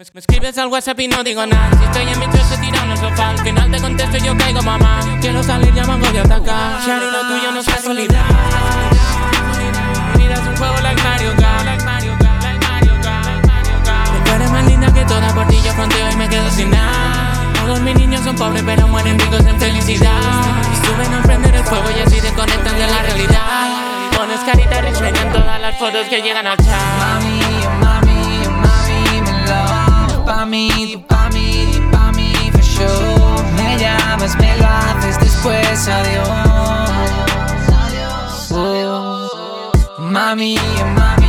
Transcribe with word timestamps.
escribes 0.00 0.56
al 0.56 0.68
WhatsApp 0.68 0.98
y 1.00 1.08
no 1.08 1.22
digo 1.22 1.44
nada. 1.44 1.76
Si 1.78 1.84
estoy 1.84 2.08
en 2.08 2.18
mi 2.18 2.26
trozo 2.28 2.54
tirado 2.58 2.84
en 2.86 2.90
el 2.92 2.98
sofá, 2.98 3.30
al 3.30 3.38
final 3.38 3.70
te 3.70 3.80
contesto 3.80 4.16
y 4.16 4.20
yo 4.20 4.36
caigo, 4.38 4.62
mamá. 4.62 5.00
Quiero 5.20 5.42
salir, 5.42 5.74
ya 5.74 5.84
mango 5.84 6.10
de 6.10 6.20
atacar. 6.20 6.80
Shari, 6.86 7.10
lo 7.10 7.20
tuyo 7.28 7.52
no 7.52 7.60
es 7.60 7.66
casualidad. 7.66 8.24
Mira, 10.16 10.34
es 10.34 10.40
un 10.40 10.56
juego 10.56 10.80
like 10.80 11.02
Mario 11.02 11.32
Kart. 11.36 11.60
Tú 14.24 14.32
eres 14.32 14.50
más 14.50 14.64
linda 14.64 14.92
que 14.92 15.04
toda 15.04 15.34
por 15.34 15.46
ti, 15.48 15.56
yo 15.62 15.72
fronteo 15.72 16.10
y 16.10 16.16
me 16.16 16.28
quedo 16.28 16.50
sin 16.50 16.70
nada. 16.70 17.52
Todos 17.60 17.80
mis 17.80 17.94
niños 17.94 18.22
son 18.24 18.36
pobres, 18.36 18.62
pero 18.64 18.88
mueren 18.88 19.18
ricos 19.18 19.44
en 19.44 19.60
felicidad. 19.60 20.20
Y 20.72 20.86
suben 20.86 21.12
a 21.12 21.22
prender 21.22 21.54
el 21.56 21.64
fuego 21.64 21.90
y 21.90 22.00
así 22.00 22.20
desconectan 22.20 22.78
de 22.78 22.86
la 22.86 23.02
realidad. 23.02 24.16
Pones 24.16 24.40
carita 24.40 24.80
risueña 24.80 25.20
en 25.20 25.32
todas 25.32 25.60
las 25.60 25.78
fotos 25.78 26.06
que 26.08 26.22
llegan 26.22 26.46
al 26.46 26.56
chat. 26.56 27.49
Mí, 30.60 30.92
tú 30.92 31.00
pa' 31.06 31.28
mí, 31.30 31.68
tú 31.72 31.90
pa' 31.90 32.12
mí, 32.12 32.32
for 32.52 32.62
sure. 32.62 33.42
Me 33.56 33.78
llamas, 33.78 34.36
me 34.38 34.56
lo 34.58 34.66
haces, 34.66 35.18
después 35.20 35.88
adiós. 35.88 36.28
Oh, 38.52 39.30
Mami, 39.98 40.58
oh 40.58 40.86
mami, 40.98 41.16
oh 41.16 41.19